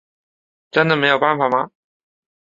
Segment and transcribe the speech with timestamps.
[0.71, 1.69] 真的没有办法吗？